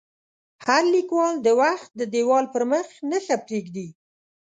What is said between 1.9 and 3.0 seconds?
د دیوال پر مخ